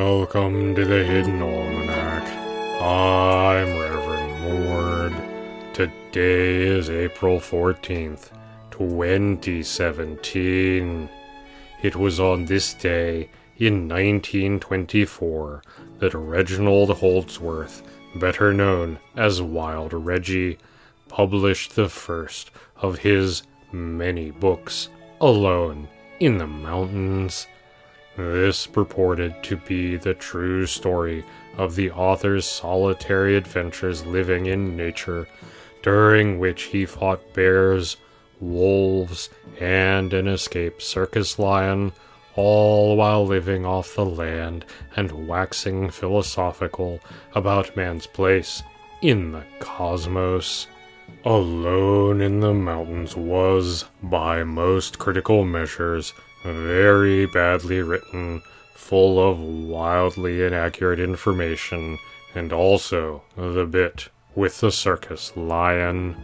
[0.00, 2.22] Welcome to the Hidden Almanac.
[2.80, 5.12] I'm Reverend Mord.
[5.74, 8.30] Today is April 14th,
[8.70, 11.08] 2017.
[11.82, 15.64] It was on this day in 1924
[15.98, 17.82] that Reginald Holdsworth,
[18.14, 20.58] better known as Wild Reggie,
[21.08, 23.42] published the first of his
[23.72, 25.88] many books, Alone
[26.20, 27.48] in the Mountains.
[28.18, 31.24] This purported to be the true story
[31.56, 35.28] of the author's solitary adventures living in nature,
[35.82, 37.96] during which he fought bears,
[38.40, 41.92] wolves, and an escaped circus lion,
[42.34, 44.64] all while living off the land
[44.96, 46.98] and waxing philosophical
[47.36, 48.64] about man's place
[49.00, 50.66] in the cosmos.
[51.24, 56.12] Alone in the Mountains was, by most critical measures,
[56.44, 58.42] very badly written,
[58.74, 61.98] full of wildly inaccurate information,
[62.34, 66.16] and also the bit with the circus lion.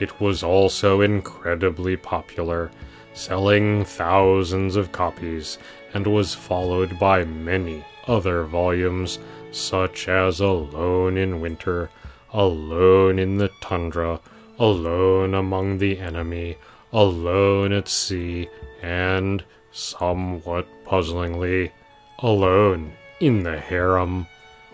[0.00, 2.70] It was also incredibly popular,
[3.12, 5.58] selling thousands of copies,
[5.92, 9.18] and was followed by many other volumes,
[9.52, 11.90] such as Alone in Winter,
[12.32, 14.20] Alone in the Tundra,
[14.58, 16.56] Alone Among the Enemy,
[16.92, 18.48] Alone at Sea,
[18.82, 21.70] and, somewhat puzzlingly,
[22.18, 24.26] Alone in the Harem,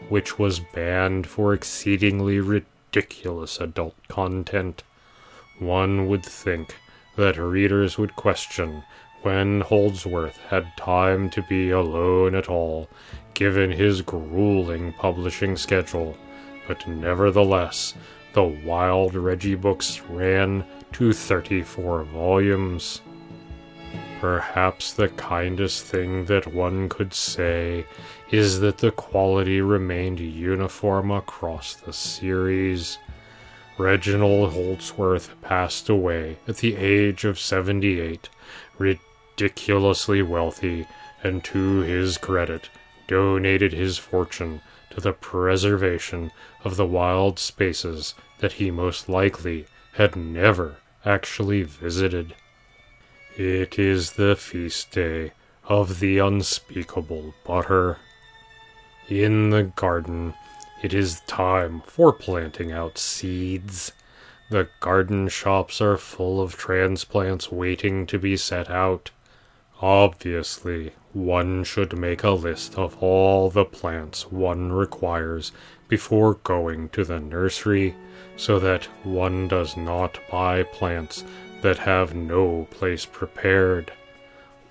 [0.09, 4.83] which was banned for exceedingly ridiculous adult content.
[5.59, 6.77] One would think
[7.17, 8.83] that readers would question
[9.23, 12.89] when Holdsworth had time to be alone at all,
[13.35, 16.17] given his grueling publishing schedule,
[16.67, 17.95] but nevertheless,
[18.37, 23.01] the Wild Reggie books ran to 34 volumes.
[24.21, 27.87] Perhaps the kindest thing that one could say
[28.31, 32.99] is that the quality remained uniform across the series.
[33.79, 38.29] Reginald Holdsworth passed away at the age of 78,
[38.77, 40.87] ridiculously wealthy,
[41.25, 42.69] and to his credit,
[43.07, 46.31] donated his fortune to the preservation
[46.65, 52.35] of the wild spaces that he most likely had never actually visited.
[53.37, 55.33] It is the feast day
[55.65, 57.99] of the unspeakable butter.
[59.09, 60.35] In the garden,
[60.83, 63.93] it is time for planting out seeds.
[64.51, 69.11] The garden shops are full of transplants waiting to be set out.
[69.81, 75.51] Obviously, one should make a list of all the plants one requires
[75.89, 77.95] before going to the nursery
[78.37, 81.25] so that one does not buy plants
[81.63, 83.91] that have no place prepared.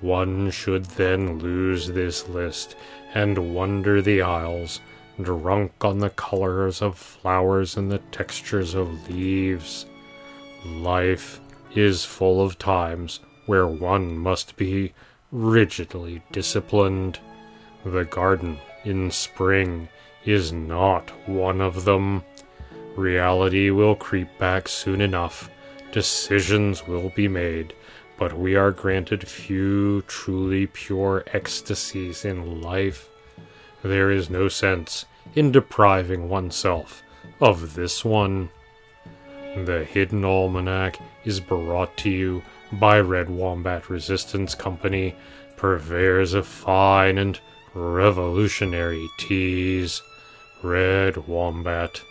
[0.01, 2.75] One should then lose this list
[3.15, 4.81] and wander the aisles,
[5.19, 9.87] drunk on the colors of flowers and the textures of leaves.
[10.63, 11.41] Life
[11.73, 14.93] is full of times where one must be
[15.35, 17.19] rigidly disciplined.
[17.83, 19.89] The garden in spring
[20.23, 22.23] is not one of them.
[22.95, 25.49] Reality will creep back soon enough.
[25.91, 27.73] Decisions will be made,
[28.17, 33.09] but we are granted few truly pure ecstasies in life.
[33.83, 37.03] There is no sense in depriving oneself
[37.41, 38.49] of this one.
[39.55, 42.41] The Hidden Almanac is brought to you
[42.79, 45.15] by Red Wombat Resistance Company,
[45.57, 47.39] purveyors of fine and
[47.73, 50.01] revolutionary teas.
[50.63, 52.01] Red Wombat,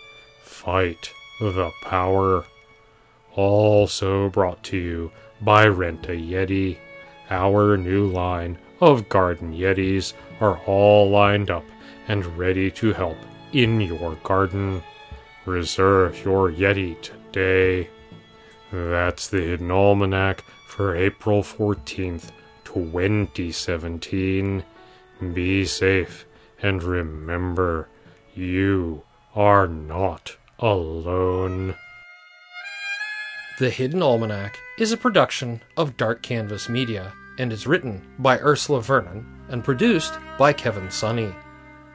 [0.42, 2.44] fight the power.
[3.34, 6.78] Also brought to you by Rent a Yeti.
[7.30, 11.64] Our new line of garden Yetis are all lined up
[12.06, 13.16] and ready to help
[13.52, 14.82] in your garden.
[15.46, 17.88] Reserve your Yeti today.
[18.72, 22.32] That's the Hidden Almanac for April 14th,
[22.64, 24.64] 2017.
[25.32, 26.26] Be safe
[26.60, 27.88] and remember,
[28.34, 29.04] you
[29.36, 31.76] are not alone.
[33.60, 38.82] The Hidden Almanac is a production of Dark Canvas Media and is written by Ursula
[38.82, 41.32] Vernon and produced by Kevin Sonney.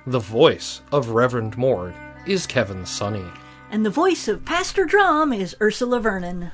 [0.08, 1.94] The voice of Reverend Mord
[2.26, 3.30] is Kevin Sonney.
[3.72, 6.54] And the voice of Pastor Drum is Ursula Vernon.